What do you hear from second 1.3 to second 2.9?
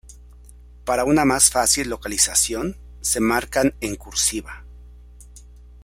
fácil localización,